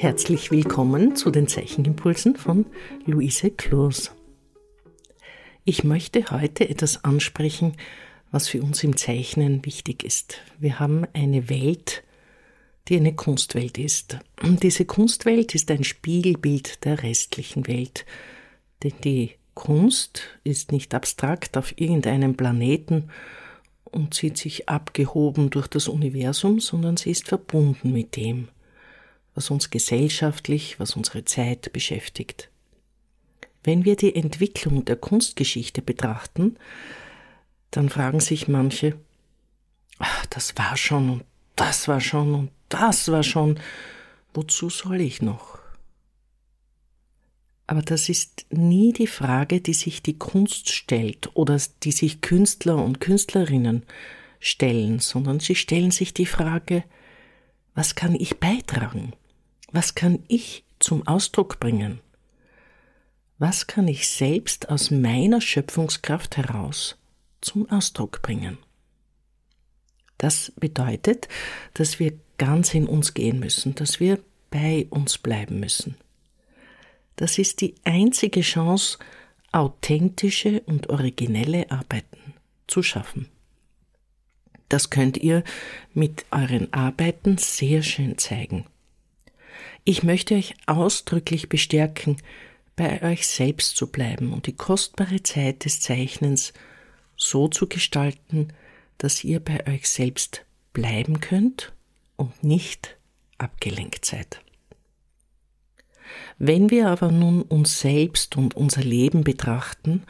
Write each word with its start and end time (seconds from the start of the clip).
Herzlich 0.00 0.50
willkommen 0.50 1.14
zu 1.14 1.30
den 1.30 1.46
Zeichenimpulsen 1.46 2.34
von 2.34 2.64
Luise 3.04 3.50
Kloos. 3.50 4.12
Ich 5.66 5.84
möchte 5.84 6.30
heute 6.30 6.70
etwas 6.70 7.04
ansprechen, 7.04 7.74
was 8.30 8.48
für 8.48 8.62
uns 8.62 8.82
im 8.82 8.96
Zeichnen 8.96 9.62
wichtig 9.66 10.02
ist. 10.02 10.38
Wir 10.58 10.80
haben 10.80 11.04
eine 11.12 11.50
Welt, 11.50 12.02
die 12.88 12.96
eine 12.96 13.14
Kunstwelt 13.14 13.76
ist. 13.76 14.18
Und 14.42 14.62
diese 14.62 14.86
Kunstwelt 14.86 15.54
ist 15.54 15.70
ein 15.70 15.84
Spiegelbild 15.84 16.86
der 16.86 17.02
restlichen 17.02 17.66
Welt. 17.66 18.06
Denn 18.82 18.94
die 19.04 19.32
Kunst 19.52 20.22
ist 20.44 20.72
nicht 20.72 20.94
abstrakt 20.94 21.58
auf 21.58 21.78
irgendeinem 21.78 22.38
Planeten 22.38 23.10
und 23.84 24.14
zieht 24.14 24.38
sich 24.38 24.66
abgehoben 24.66 25.50
durch 25.50 25.66
das 25.66 25.88
Universum, 25.88 26.58
sondern 26.58 26.96
sie 26.96 27.10
ist 27.10 27.28
verbunden 27.28 27.92
mit 27.92 28.16
dem, 28.16 28.48
was 29.34 29.50
uns 29.50 29.70
gesellschaftlich, 29.70 30.78
was 30.80 30.96
unsere 30.96 31.24
Zeit 31.24 31.72
beschäftigt. 31.72 32.50
Wenn 33.62 33.84
wir 33.84 33.96
die 33.96 34.14
Entwicklung 34.14 34.84
der 34.84 34.96
Kunstgeschichte 34.96 35.82
betrachten, 35.82 36.56
dann 37.70 37.88
fragen 37.88 38.20
sich 38.20 38.48
manche, 38.48 38.96
ach, 39.98 40.26
das 40.26 40.56
war 40.56 40.76
schon 40.76 41.10
und 41.10 41.24
das 41.56 41.88
war 41.88 42.00
schon 42.00 42.34
und 42.34 42.50
das 42.68 43.10
war 43.10 43.22
schon, 43.22 43.60
wozu 44.32 44.70
soll 44.70 45.00
ich 45.00 45.22
noch? 45.22 45.58
Aber 47.66 47.82
das 47.82 48.08
ist 48.08 48.46
nie 48.50 48.92
die 48.92 49.06
Frage, 49.06 49.60
die 49.60 49.74
sich 49.74 50.02
die 50.02 50.18
Kunst 50.18 50.70
stellt 50.70 51.30
oder 51.36 51.60
die 51.84 51.92
sich 51.92 52.20
Künstler 52.20 52.82
und 52.82 53.00
Künstlerinnen 53.00 53.84
stellen, 54.40 54.98
sondern 54.98 55.38
sie 55.38 55.54
stellen 55.54 55.92
sich 55.92 56.12
die 56.12 56.26
Frage, 56.26 56.82
was 57.74 57.94
kann 57.94 58.16
ich 58.16 58.40
beitragen? 58.40 59.12
Was 59.72 59.94
kann 59.94 60.24
ich 60.28 60.64
zum 60.78 61.06
Ausdruck 61.06 61.60
bringen? 61.60 62.00
Was 63.38 63.66
kann 63.66 63.88
ich 63.88 64.08
selbst 64.08 64.68
aus 64.68 64.90
meiner 64.90 65.40
Schöpfungskraft 65.40 66.36
heraus 66.36 66.98
zum 67.40 67.70
Ausdruck 67.70 68.20
bringen? 68.22 68.58
Das 70.18 70.52
bedeutet, 70.56 71.28
dass 71.74 71.98
wir 71.98 72.12
ganz 72.36 72.74
in 72.74 72.86
uns 72.86 73.14
gehen 73.14 73.38
müssen, 73.38 73.74
dass 73.74 74.00
wir 74.00 74.18
bei 74.50 74.86
uns 74.90 75.18
bleiben 75.18 75.60
müssen. 75.60 75.96
Das 77.16 77.38
ist 77.38 77.60
die 77.60 77.74
einzige 77.84 78.40
Chance, 78.40 78.98
authentische 79.52 80.60
und 80.66 80.90
originelle 80.90 81.70
Arbeiten 81.70 82.34
zu 82.66 82.82
schaffen. 82.82 83.28
Das 84.68 84.90
könnt 84.90 85.16
ihr 85.16 85.42
mit 85.94 86.26
euren 86.30 86.72
Arbeiten 86.72 87.38
sehr 87.38 87.82
schön 87.82 88.18
zeigen. 88.18 88.66
Ich 89.84 90.02
möchte 90.02 90.34
euch 90.34 90.54
ausdrücklich 90.66 91.48
bestärken, 91.48 92.16
bei 92.76 93.02
euch 93.02 93.26
selbst 93.26 93.76
zu 93.76 93.88
bleiben 93.88 94.32
und 94.32 94.46
die 94.46 94.56
kostbare 94.56 95.22
Zeit 95.22 95.64
des 95.64 95.80
Zeichnens 95.80 96.52
so 97.16 97.48
zu 97.48 97.68
gestalten, 97.68 98.48
dass 98.98 99.24
ihr 99.24 99.40
bei 99.40 99.66
euch 99.66 99.88
selbst 99.88 100.44
bleiben 100.72 101.20
könnt 101.20 101.72
und 102.16 102.42
nicht 102.42 102.96
abgelenkt 103.38 104.04
seid. 104.04 104.40
Wenn 106.38 106.70
wir 106.70 106.88
aber 106.88 107.10
nun 107.10 107.42
uns 107.42 107.80
selbst 107.80 108.36
und 108.36 108.54
unser 108.54 108.82
Leben 108.82 109.24
betrachten, 109.24 110.04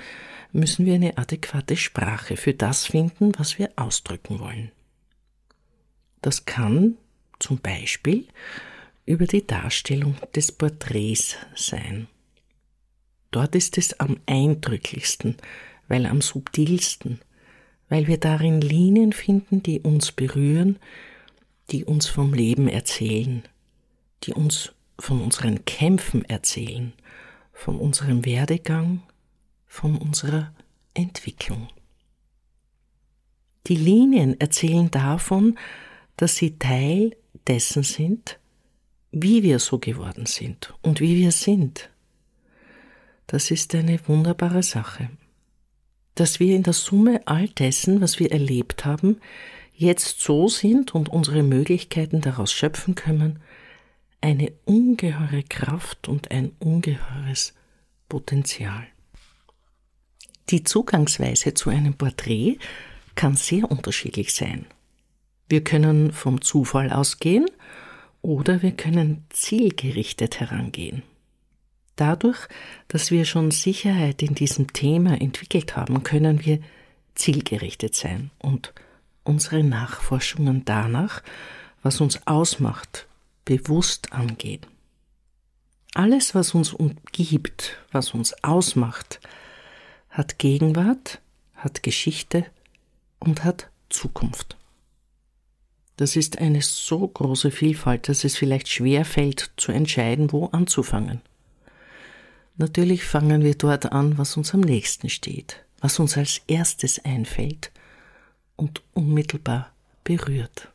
müssen 0.52 0.86
wir 0.86 0.94
eine 0.94 1.18
adäquate 1.18 1.76
Sprache 1.76 2.36
für 2.36 2.54
das 2.54 2.86
finden, 2.86 3.32
was 3.38 3.58
wir 3.58 3.70
ausdrücken 3.76 4.40
wollen. 4.40 4.70
Das 6.22 6.44
kann 6.44 6.96
zum 7.38 7.58
Beispiel 7.58 8.26
über 9.10 9.26
die 9.26 9.44
Darstellung 9.44 10.14
des 10.36 10.52
Porträts 10.52 11.36
sein. 11.56 12.06
Dort 13.32 13.56
ist 13.56 13.76
es 13.76 13.98
am 13.98 14.20
eindrücklichsten, 14.26 15.36
weil 15.88 16.06
am 16.06 16.20
subtilsten, 16.20 17.20
weil 17.88 18.06
wir 18.06 18.18
darin 18.18 18.60
Linien 18.60 19.12
finden, 19.12 19.64
die 19.64 19.80
uns 19.80 20.12
berühren, 20.12 20.78
die 21.72 21.84
uns 21.84 22.06
vom 22.06 22.32
Leben 22.32 22.68
erzählen, 22.68 23.42
die 24.22 24.32
uns 24.32 24.72
von 24.96 25.20
unseren 25.20 25.64
Kämpfen 25.64 26.24
erzählen, 26.24 26.92
von 27.52 27.78
unserem 27.80 28.24
Werdegang, 28.24 29.02
von 29.66 29.96
unserer 29.96 30.54
Entwicklung. 30.94 31.66
Die 33.66 33.76
Linien 33.76 34.40
erzählen 34.40 34.88
davon, 34.88 35.58
dass 36.16 36.36
sie 36.36 36.60
Teil 36.60 37.16
dessen 37.48 37.82
sind, 37.82 38.39
wie 39.12 39.42
wir 39.42 39.58
so 39.58 39.78
geworden 39.78 40.26
sind 40.26 40.74
und 40.82 41.00
wie 41.00 41.16
wir 41.16 41.32
sind. 41.32 41.90
Das 43.26 43.50
ist 43.50 43.74
eine 43.74 43.98
wunderbare 44.08 44.62
Sache. 44.62 45.10
Dass 46.14 46.40
wir 46.40 46.54
in 46.54 46.62
der 46.62 46.72
Summe 46.72 47.20
all 47.26 47.48
dessen, 47.48 48.00
was 48.00 48.18
wir 48.18 48.32
erlebt 48.32 48.84
haben, 48.84 49.20
jetzt 49.74 50.20
so 50.20 50.48
sind 50.48 50.94
und 50.94 51.08
unsere 51.08 51.42
Möglichkeiten 51.42 52.20
daraus 52.20 52.52
schöpfen 52.52 52.94
können, 52.94 53.40
eine 54.20 54.52
ungeheure 54.64 55.42
Kraft 55.44 56.08
und 56.08 56.30
ein 56.30 56.52
ungeheures 56.58 57.54
Potenzial. 58.08 58.86
Die 60.50 60.64
Zugangsweise 60.64 61.54
zu 61.54 61.70
einem 61.70 61.94
Porträt 61.94 62.58
kann 63.14 63.36
sehr 63.36 63.70
unterschiedlich 63.70 64.34
sein. 64.34 64.66
Wir 65.48 65.64
können 65.64 66.12
vom 66.12 66.42
Zufall 66.42 66.92
ausgehen 66.92 67.46
oder 68.22 68.62
wir 68.62 68.72
können 68.72 69.24
zielgerichtet 69.30 70.40
herangehen. 70.40 71.02
Dadurch, 71.96 72.48
dass 72.88 73.10
wir 73.10 73.24
schon 73.24 73.50
Sicherheit 73.50 74.22
in 74.22 74.34
diesem 74.34 74.72
Thema 74.72 75.20
entwickelt 75.20 75.76
haben, 75.76 76.02
können 76.02 76.44
wir 76.44 76.60
zielgerichtet 77.14 77.94
sein 77.94 78.30
und 78.38 78.72
unsere 79.24 79.62
Nachforschungen 79.62 80.64
danach, 80.64 81.22
was 81.82 82.00
uns 82.00 82.26
ausmacht, 82.26 83.06
bewusst 83.44 84.12
angehen. 84.12 84.60
Alles, 85.94 86.34
was 86.34 86.54
uns 86.54 86.72
umgibt, 86.72 87.76
was 87.90 88.14
uns 88.14 88.44
ausmacht, 88.44 89.20
hat 90.08 90.38
Gegenwart, 90.38 91.20
hat 91.54 91.82
Geschichte 91.82 92.46
und 93.18 93.44
hat 93.44 93.70
Zukunft. 93.88 94.56
Das 96.00 96.16
ist 96.16 96.38
eine 96.38 96.62
so 96.62 97.06
große 97.06 97.50
Vielfalt, 97.50 98.08
dass 98.08 98.24
es 98.24 98.34
vielleicht 98.34 98.68
schwer 98.68 99.04
fällt 99.04 99.50
zu 99.58 99.70
entscheiden, 99.70 100.32
wo 100.32 100.46
anzufangen. 100.46 101.20
Natürlich 102.56 103.04
fangen 103.04 103.44
wir 103.44 103.54
dort 103.54 103.92
an, 103.92 104.16
was 104.16 104.38
uns 104.38 104.54
am 104.54 104.60
nächsten 104.60 105.10
steht, 105.10 105.62
was 105.78 105.98
uns 105.98 106.16
als 106.16 106.40
erstes 106.46 107.04
einfällt 107.04 107.70
und 108.56 108.80
unmittelbar 108.94 109.74
berührt. 110.02 110.68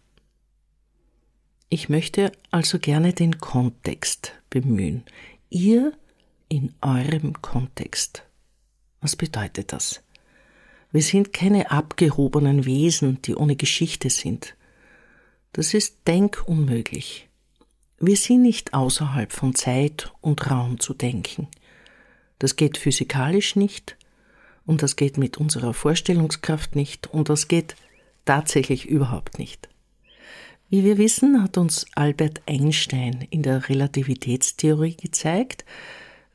Ich 1.70 1.90
möchte 1.90 2.32
also 2.52 2.78
gerne 2.78 3.12
den 3.12 3.40
Kontext 3.40 4.34
bemühen. 4.52 5.06
Ihr 5.50 5.94
in 6.50 6.76
eurem 6.82 7.42
Kontext. 7.42 8.22
Was 9.02 9.16
bedeutet 9.16 9.74
das? 9.74 10.04
Wir 10.92 11.02
sind 11.02 11.34
keine 11.34 11.72
abgehobenen 11.72 12.66
Wesen, 12.66 13.24
die 13.24 13.34
ohne 13.34 13.56
Geschichte 13.56 14.12
sind. 14.12 14.56
Das 15.56 15.74
ist 15.74 16.00
denkunmöglich. 16.06 17.30
Wir 17.98 18.18
sind 18.18 18.42
nicht 18.42 18.74
außerhalb 18.74 19.32
von 19.32 19.56
Zeit 19.56 20.12
und 20.20 20.52
Raum 20.52 20.82
zu 20.82 20.94
denken. 20.94 21.48
Das 22.40 22.58
geht 22.58 22.78
physikalisch 22.78 23.56
nicht 23.56 23.96
und 24.66 24.84
das 24.84 24.98
geht 24.98 25.18
mit 25.18 25.38
unserer 25.38 25.74
Vorstellungskraft 25.74 26.76
nicht 26.76 27.08
und 27.08 27.30
das 27.30 27.48
geht 27.48 27.78
tatsächlich 28.26 28.86
überhaupt 28.86 29.40
nicht. 29.40 29.70
Wie 30.70 30.84
wir 30.84 30.98
wissen, 30.98 31.42
hat 31.42 31.58
uns 31.58 31.86
Albert 31.96 32.42
Einstein 32.48 33.26
in 33.30 33.42
der 33.42 33.70
Relativitätstheorie 33.70 34.98
gezeigt, 34.98 35.64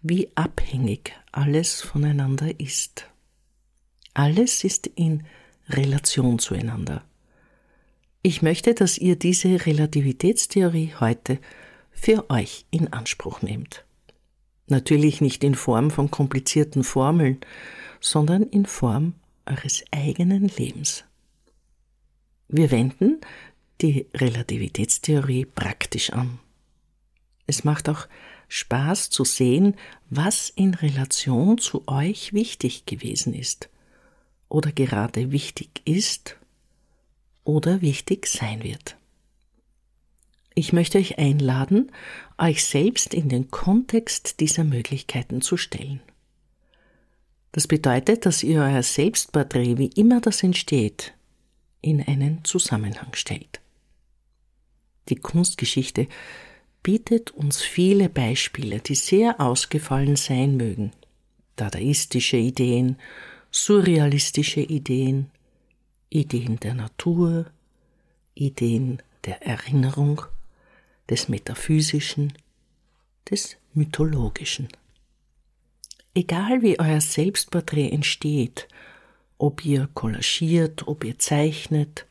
wie 0.00 0.35
abhängig 0.35 1.12
alles 1.31 1.83
voneinander 1.83 2.59
ist. 2.59 3.06
Alles 4.15 4.65
ist 4.65 4.87
in 4.87 5.27
Relation 5.69 6.39
zueinander. 6.39 7.05
Ich 8.23 8.43
möchte, 8.43 8.75
dass 8.75 8.99
ihr 8.99 9.17
diese 9.17 9.65
Relativitätstheorie 9.65 10.93
heute 11.01 11.39
für 11.91 12.29
euch 12.29 12.67
in 12.71 12.93
Anspruch 12.93 13.41
nehmt. 13.41 13.85
Natürlich 14.67 15.23
nicht 15.23 15.43
in 15.43 15.55
Form 15.55 15.91
von 15.91 16.11
komplizierten 16.11 16.85
Formeln, 16.85 17.39
sondern 17.99 18.43
in 18.43 18.67
Form 18.67 19.15
eures 19.47 19.85
eigenen 19.91 20.49
Lebens. 20.49 21.05
Wir 22.49 22.71
wenden 22.71 23.23
die 23.81 24.07
Relativitätstheorie 24.15 25.47
praktisch 25.47 26.11
an. 26.11 26.41
Es 27.47 27.65
macht 27.65 27.89
auch 27.89 28.07
Spaß 28.49 29.09
zu 29.09 29.25
sehen, 29.25 29.77
was 30.11 30.51
in 30.51 30.75
Relation 30.75 31.57
zu 31.57 31.89
euch 31.89 32.35
wichtig 32.35 32.85
gewesen 32.85 33.33
ist 33.33 33.71
oder 34.51 34.73
gerade 34.73 35.33
wichtig 35.33 35.81
ist 35.87 36.37
oder 37.45 37.81
wichtig 37.81 38.27
sein 38.27 38.63
wird. 38.63 38.97
Ich 40.55 40.73
möchte 40.73 40.99
euch 40.99 41.19
einladen, 41.19 41.93
euch 42.37 42.65
selbst 42.65 43.15
in 43.15 43.29
den 43.29 43.51
Kontext 43.51 44.41
dieser 44.41 44.65
Möglichkeiten 44.65 45.41
zu 45.41 45.57
stellen. 45.57 46.01
Das 47.53 47.67
bedeutet, 47.67 48.27
dass 48.27 48.43
ihr 48.43 48.61
euer 48.61 48.83
Selbstporträt, 48.83 49.79
wie 49.79 49.89
immer 49.89 50.21
das 50.21 50.43
entsteht, 50.43 51.15
in 51.81 52.03
einen 52.03 52.45
Zusammenhang 52.45 53.15
stellt. 53.15 53.61
Die 55.09 55.17
Kunstgeschichte 55.17 56.09
bietet 56.83 57.33
uns 57.33 57.63
viele 57.63 58.09
Beispiele, 58.09 58.81
die 58.81 58.95
sehr 58.95 59.41
ausgefallen 59.41 60.17
sein 60.17 60.57
mögen. 60.57 60.93
Dadaistische 61.57 62.37
Ideen, 62.37 62.97
surrealistische 63.51 64.61
Ideen, 64.61 65.31
Ideen 66.11 66.59
der 66.59 66.75
Natur, 66.75 67.47
Ideen 68.35 69.01
der 69.25 69.43
Erinnerung, 69.43 70.23
des 71.09 71.29
Metaphysischen, 71.29 72.33
des 73.31 73.57
Mythologischen. 73.75 74.69
Egal 76.15 76.62
wie 76.62 76.79
euer 76.81 77.01
Selbstporträt 77.01 77.91
entsteht, 77.91 78.67
ob 79.39 79.65
ihr 79.65 79.89
kollagiert, 79.95 80.89
ob 80.89 81.05
ihr 81.05 81.19
zeichnet, 81.19 82.07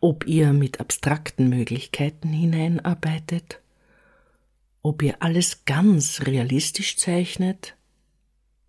ob 0.00 0.26
ihr 0.26 0.52
mit 0.52 0.80
abstrakten 0.80 1.48
Möglichkeiten 1.48 2.28
hineinarbeitet, 2.28 3.60
ob 4.82 5.02
ihr 5.02 5.22
alles 5.22 5.64
ganz 5.64 6.22
realistisch 6.26 6.96
zeichnet, 6.96 7.74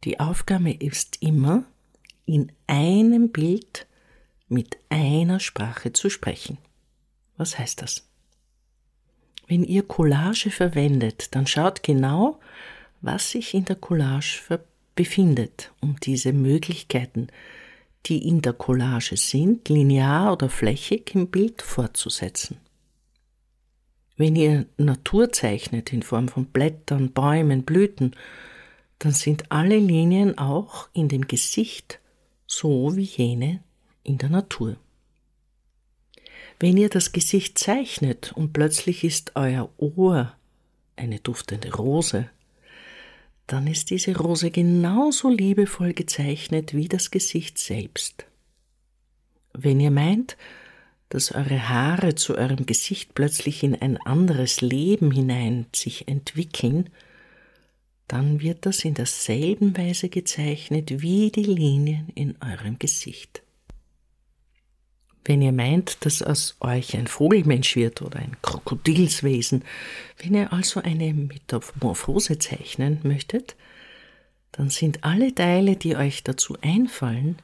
die 0.04 0.20
Aufgabe 0.20 0.72
ist 0.72 1.22
immer, 1.22 1.64
in 2.26 2.52
einem 2.68 3.32
Bild 3.32 3.88
mit 4.48 4.78
einer 4.90 5.40
Sprache 5.40 5.94
zu 5.94 6.10
sprechen. 6.10 6.58
Was 7.38 7.60
heißt 7.60 7.82
das? 7.82 8.08
Wenn 9.48 9.64
ihr 9.64 9.84
Collage 9.84 10.50
verwendet, 10.52 11.36
dann 11.36 11.48
schaut 11.48 11.84
genau, 11.84 12.40
was 13.02 13.32
sich 13.32 13.54
in 13.54 13.66
der 13.66 13.76
Collage 13.76 14.60
befindet, 14.96 15.72
um 15.80 15.98
diese 16.02 16.34
Möglichkeiten, 16.34 17.28
die 18.06 18.28
in 18.28 18.42
der 18.42 18.54
Collage 18.54 19.16
sind, 19.18 19.70
linear 19.70 20.34
oder 20.34 20.50
flächig 20.50 21.14
im 21.14 21.28
Bild 21.28 21.62
fortzusetzen. 21.62 22.58
Wenn 24.18 24.36
ihr 24.36 24.66
Natur 24.78 25.32
zeichnet 25.32 25.94
in 25.94 26.02
Form 26.02 26.28
von 26.28 26.48
Blättern, 26.48 27.12
Bäumen, 27.12 27.64
Blüten, 27.64 28.16
dann 29.00 29.12
sind 29.12 29.52
alle 29.52 29.78
Linien 29.78 30.38
auch 30.38 30.90
in 30.94 31.08
dem 31.08 31.28
Gesicht 31.28 32.00
so 32.48 32.96
wie 32.96 33.04
jene 33.04 33.62
in 34.08 34.18
der 34.18 34.30
Natur. 34.30 34.78
Wenn 36.60 36.78
ihr 36.78 36.90
das 36.90 37.12
Gesicht 37.12 37.60
zeichnet 37.60 38.32
und 38.34 38.54
plötzlich 38.54 39.04
ist 39.04 39.34
euer 39.36 39.70
Ohr 39.78 40.34
eine 40.96 41.20
duftende 41.20 41.74
Rose, 41.76 42.30
dann 43.46 43.68
ist 43.68 43.92
diese 43.92 44.18
Rose 44.18 44.50
genauso 44.50 45.30
liebevoll 45.30 45.94
gezeichnet 45.94 46.74
wie 46.74 46.88
das 46.88 47.12
Gesicht 47.12 47.60
selbst. 47.60 48.26
Wenn 49.54 49.80
ihr 49.80 49.92
meint, 49.92 50.36
dass 51.10 51.32
eure 51.32 51.70
Haare 51.70 52.16
zu 52.16 52.36
eurem 52.36 52.66
Gesicht 52.66 53.14
plötzlich 53.14 53.64
in 53.64 53.76
ein 53.76 53.98
anderes 53.98 54.62
Leben 54.62 55.12
hinein 55.12 55.68
sich 55.74 56.08
entwickeln, 56.08 56.90
dann 58.08 58.42
wird 58.42 58.66
das 58.66 58.84
in 58.84 58.94
derselben 58.94 59.78
Weise 59.78 60.10
gezeichnet 60.10 61.02
wie 61.02 61.32
die 61.32 61.44
Linien 61.44 62.10
in 62.16 62.36
eurem 62.42 62.80
Gesicht. 62.80 63.44
Wenn 65.28 65.42
ihr 65.42 65.52
meint, 65.52 66.06
dass 66.06 66.22
aus 66.22 66.56
euch 66.62 66.96
ein 66.96 67.08
Vogelmensch 67.08 67.76
wird 67.76 68.02
oder 68.02 68.20
ein 68.20 68.38
Krokodilswesen, 68.42 69.66
wenn 70.20 70.34
ihr 70.34 70.54
also 70.54 70.82
eine 70.82 71.14
Metamorphose 71.14 72.40
zeichnen 72.40 73.02
möchtet, 73.04 73.58
dann 74.54 74.70
sind 74.70 75.04
alle 75.04 75.36
Teile, 75.36 75.76
die 75.76 75.98
euch 75.98 76.24
dazu 76.24 76.58
einfallen, 76.62 77.36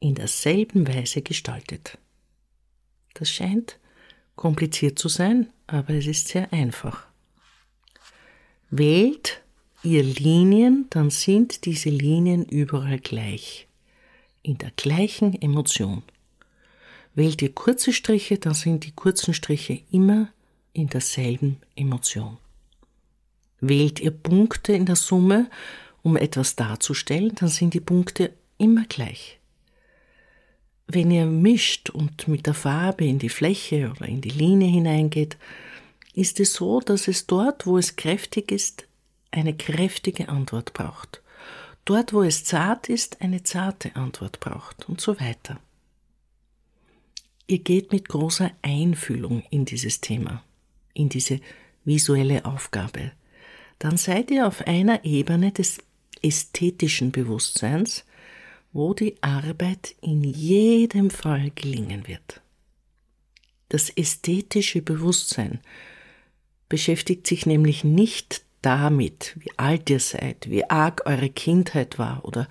in 0.00 0.14
derselben 0.14 0.86
Weise 0.86 1.22
gestaltet. 1.22 1.96
Das 3.14 3.30
scheint 3.30 3.78
kompliziert 4.36 4.98
zu 4.98 5.08
sein, 5.08 5.48
aber 5.66 5.94
es 5.94 6.06
ist 6.06 6.28
sehr 6.28 6.52
einfach. 6.52 7.06
Wählt 8.68 9.40
ihr 9.82 10.02
Linien, 10.02 10.88
dann 10.90 11.08
sind 11.08 11.64
diese 11.64 11.88
Linien 11.88 12.44
überall 12.44 12.98
gleich, 12.98 13.66
in 14.42 14.58
der 14.58 14.72
gleichen 14.76 15.40
Emotion. 15.40 16.02
Wählt 17.14 17.42
ihr 17.42 17.52
kurze 17.52 17.92
Striche, 17.92 18.38
dann 18.38 18.54
sind 18.54 18.84
die 18.84 18.92
kurzen 18.92 19.34
Striche 19.34 19.80
immer 19.90 20.28
in 20.72 20.88
derselben 20.88 21.58
Emotion. 21.76 22.38
Wählt 23.60 24.00
ihr 24.00 24.10
Punkte 24.10 24.72
in 24.72 24.86
der 24.86 24.96
Summe, 24.96 25.48
um 26.02 26.16
etwas 26.16 26.56
darzustellen, 26.56 27.34
dann 27.36 27.48
sind 27.48 27.72
die 27.72 27.80
Punkte 27.80 28.32
immer 28.58 28.84
gleich. 28.84 29.38
Wenn 30.86 31.10
ihr 31.10 31.24
mischt 31.24 31.88
und 31.88 32.28
mit 32.28 32.46
der 32.46 32.54
Farbe 32.54 33.04
in 33.06 33.18
die 33.18 33.30
Fläche 33.30 33.90
oder 33.90 34.06
in 34.06 34.20
die 34.20 34.30
Linie 34.30 34.68
hineingeht, 34.68 35.38
ist 36.12 36.40
es 36.40 36.54
so, 36.54 36.80
dass 36.80 37.08
es 37.08 37.26
dort, 37.26 37.66
wo 37.66 37.78
es 37.78 37.96
kräftig 37.96 38.52
ist, 38.52 38.86
eine 39.30 39.56
kräftige 39.56 40.28
Antwort 40.28 40.74
braucht. 40.74 41.22
Dort, 41.84 42.12
wo 42.12 42.22
es 42.22 42.44
zart 42.44 42.88
ist, 42.88 43.20
eine 43.20 43.42
zarte 43.42 43.96
Antwort 43.96 44.40
braucht 44.40 44.88
und 44.88 45.00
so 45.00 45.18
weiter. 45.18 45.58
Ihr 47.46 47.58
geht 47.58 47.92
mit 47.92 48.08
großer 48.08 48.50
Einfühlung 48.62 49.42
in 49.50 49.64
dieses 49.64 50.00
Thema, 50.00 50.42
in 50.94 51.08
diese 51.08 51.40
visuelle 51.84 52.44
Aufgabe. 52.44 53.12
Dann 53.78 53.96
seid 53.96 54.30
ihr 54.30 54.46
auf 54.46 54.66
einer 54.66 55.04
Ebene 55.04 55.52
des 55.52 55.78
ästhetischen 56.22 57.12
Bewusstseins, 57.12 58.04
wo 58.72 58.94
die 58.94 59.22
Arbeit 59.22 59.94
in 60.00 60.24
jedem 60.24 61.10
Fall 61.10 61.50
gelingen 61.54 62.08
wird. 62.08 62.40
Das 63.68 63.90
ästhetische 63.90 64.82
Bewusstsein 64.82 65.60
beschäftigt 66.68 67.26
sich 67.26 67.44
nämlich 67.44 67.84
nicht 67.84 68.42
damit, 68.62 69.34
wie 69.38 69.50
alt 69.58 69.90
ihr 69.90 70.00
seid, 70.00 70.48
wie 70.48 70.64
arg 70.70 71.02
eure 71.04 71.28
Kindheit 71.28 71.98
war 71.98 72.24
oder 72.24 72.48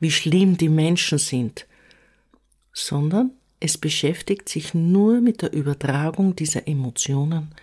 wie 0.00 0.10
schlimm 0.10 0.58
die 0.58 0.68
Menschen 0.68 1.18
sind, 1.18 1.66
sondern 2.72 3.30
es 3.64 3.78
beschäftigt 3.78 4.50
sich 4.50 4.74
nur 4.74 5.22
mit 5.22 5.40
der 5.40 5.54
Übertragung 5.54 6.36
dieser 6.36 6.68
Emotionen, 6.68 7.54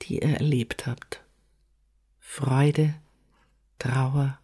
die 0.00 0.14
ihr 0.14 0.22
erlebt 0.22 0.86
habt. 0.86 1.20
Freude, 2.20 2.94
Trauer, 3.78 4.38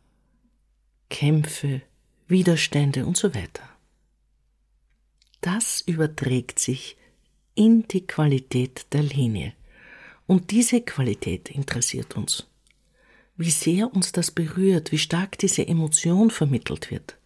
Kämpfe, 1.09 1.80
Widerstände 2.28 3.06
und 3.06 3.16
so 3.16 3.35
weiter. 3.35 3.62
Das 5.40 5.80
überträgt 5.80 6.59
sich 6.59 6.99
in 7.54 7.88
die 7.88 8.06
Qualität 8.06 8.85
der 8.92 9.02
Linie. 9.02 9.54
Und 10.26 10.50
diese 10.50 10.83
Qualität 10.83 11.49
interessiert 11.49 12.18
uns. 12.18 12.49
Wie 13.38 13.50
sehr 13.50 13.95
uns 13.95 14.12
das 14.12 14.30
berührt, 14.30 14.92
wie 14.92 14.99
stark 14.99 15.38
diese 15.38 15.66
Emotion 15.66 16.30
vermittelt 16.30 16.90
wird 16.90 17.16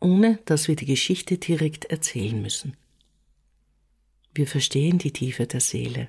ohne 0.00 0.38
dass 0.44 0.68
wir 0.68 0.76
die 0.76 0.86
Geschichte 0.86 1.38
direkt 1.38 1.86
erzählen 1.86 2.40
müssen. 2.40 2.76
Wir 4.34 4.46
verstehen 4.46 4.98
die 4.98 5.12
Tiefe 5.12 5.46
der 5.46 5.60
Seele. 5.60 6.08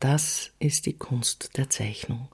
Das 0.00 0.52
ist 0.58 0.86
die 0.86 0.94
Kunst 0.94 1.56
der 1.56 1.70
Zeichnung. 1.70 2.28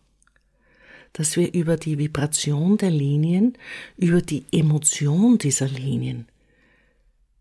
Dass 1.12 1.36
wir 1.36 1.52
über 1.52 1.76
die 1.76 1.98
Vibration 1.98 2.76
der 2.76 2.90
Linien, 2.90 3.56
über 3.96 4.20
die 4.20 4.44
Emotion 4.50 5.38
dieser 5.38 5.68
Linien 5.68 6.26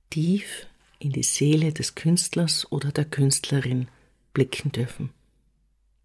tief 0.09 0.67
in 0.99 1.11
die 1.11 1.23
Seele 1.23 1.73
des 1.73 1.95
Künstlers 1.95 2.71
oder 2.71 2.91
der 2.91 3.05
Künstlerin 3.05 3.87
blicken 4.33 4.71
dürfen 4.71 5.09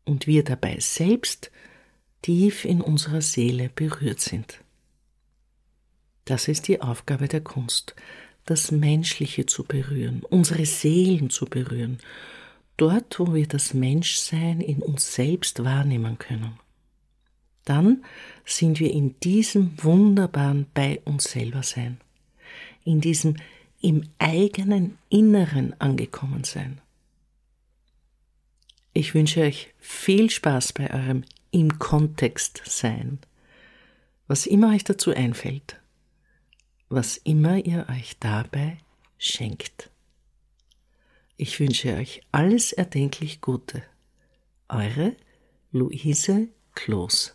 und 0.04 0.26
wir 0.26 0.44
dabei 0.44 0.78
selbst 0.80 1.50
tief 2.22 2.64
in 2.64 2.80
unserer 2.80 3.20
Seele 3.20 3.70
berührt 3.74 4.20
sind. 4.20 4.60
Das 6.28 6.46
ist 6.46 6.68
die 6.68 6.82
Aufgabe 6.82 7.26
der 7.26 7.40
Kunst, 7.40 7.94
das 8.44 8.70
Menschliche 8.70 9.46
zu 9.46 9.64
berühren, 9.64 10.22
unsere 10.28 10.66
Seelen 10.66 11.30
zu 11.30 11.46
berühren, 11.46 12.00
dort, 12.76 13.18
wo 13.18 13.32
wir 13.32 13.46
das 13.46 13.72
Menschsein 13.72 14.60
in 14.60 14.82
uns 14.82 15.14
selbst 15.14 15.64
wahrnehmen 15.64 16.18
können. 16.18 16.60
Dann 17.64 18.04
sind 18.44 18.78
wir 18.78 18.92
in 18.92 19.18
diesem 19.20 19.82
wunderbaren 19.82 20.66
bei 20.74 21.00
uns 21.06 21.24
selber 21.24 21.62
sein, 21.62 21.98
in 22.84 23.00
diesem 23.00 23.36
im 23.80 24.02
eigenen 24.18 24.98
Inneren 25.08 25.80
angekommen 25.80 26.44
sein. 26.44 26.82
Ich 28.92 29.14
wünsche 29.14 29.40
euch 29.40 29.72
viel 29.78 30.28
Spaß 30.28 30.74
bei 30.74 30.92
eurem 30.92 31.24
im 31.52 31.78
Kontext 31.78 32.60
sein, 32.66 33.18
was 34.26 34.44
immer 34.44 34.74
euch 34.74 34.84
dazu 34.84 35.14
einfällt 35.14 35.78
was 36.88 37.18
immer 37.18 37.56
ihr 37.58 37.86
euch 37.90 38.18
dabei 38.18 38.78
schenkt. 39.18 39.90
Ich 41.36 41.60
wünsche 41.60 41.94
euch 41.94 42.22
alles 42.32 42.72
erdenklich 42.72 43.40
Gute 43.40 43.82
Eure 44.68 45.14
Luise 45.70 46.48
Kloß. 46.74 47.34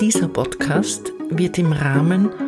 Dieser 0.00 0.28
Podcast 0.28 1.12
wird 1.30 1.58
im 1.58 1.72
Rahmen 1.72 2.47